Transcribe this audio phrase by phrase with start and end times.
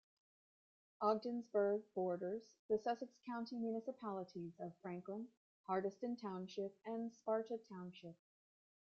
[0.99, 5.27] Ogdensburg borders the Sussex County municipalities of Franklin,
[5.69, 8.15] Hardyston Township and Sparta Township.